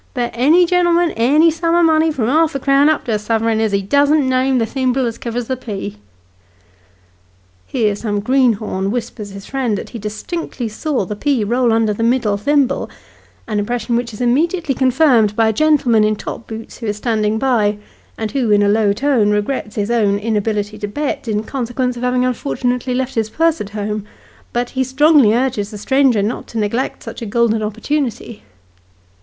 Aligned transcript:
Bet 0.15 0.31
any 0.33 0.65
gen'lm'n 0.65 1.11
any 1.15 1.51
sum 1.51 1.75
of 1.75 1.85
money, 1.85 2.11
from 2.11 2.27
harf 2.27 2.55
a 2.55 2.59
crown 2.59 2.89
up 2.89 3.03
to 3.05 3.11
a 3.11 3.19
suverin, 3.19 3.59
as 3.61 3.71
he 3.71 3.83
doesn't 3.83 4.27
name 4.27 4.57
the 4.57 4.65
thimble 4.65 5.05
as 5.05 5.19
kivers 5.19 5.45
the 5.45 5.55
pea!" 5.55 5.97
Here 7.67 7.95
some 7.95 8.19
greenhorn 8.19 8.89
whispers 8.89 9.29
his 9.29 9.45
friend 9.45 9.77
that 9.77 9.89
he 9.91 9.99
distinctly 9.99 10.67
saw 10.69 11.05
the 11.05 11.15
pea 11.15 11.43
roll 11.43 11.71
under 11.71 11.93
the 11.93 12.01
middle 12.01 12.35
thimble 12.35 12.89
an 13.47 13.59
impression 13.59 13.95
which 13.95 14.11
is 14.11 14.21
immediately 14.21 14.73
confirmed 14.73 15.35
by 15.35 15.49
a 15.49 15.53
gentleman 15.53 16.03
in 16.03 16.15
top 16.15 16.47
boots, 16.47 16.79
who 16.79 16.87
is 16.87 16.97
standing 16.97 17.37
by, 17.37 17.77
and 18.17 18.31
who, 18.31 18.49
in 18.49 18.63
a 18.63 18.69
low 18.69 18.93
tone, 18.93 19.29
regrets 19.29 19.75
his 19.75 19.91
own 19.91 20.13
Greenwich 20.13 20.15
Park. 20.15 20.23
83 20.23 20.27
inability 20.29 20.77
to 20.79 20.87
bet, 20.87 21.27
in 21.27 21.43
consequence 21.43 21.95
of 21.95 22.01
having 22.01 22.25
unfortunately 22.25 22.95
left 22.95 23.13
his 23.13 23.29
purse 23.29 23.61
at 23.61 23.69
home, 23.69 24.07
but 24.51 24.73
strongly 24.81 25.35
urges 25.35 25.69
the 25.69 25.77
stranger 25.77 26.23
not 26.23 26.47
to 26.47 26.57
neglect 26.57 27.03
such 27.03 27.21
a 27.21 27.25
golden 27.27 27.61
opportunity. 27.61 28.41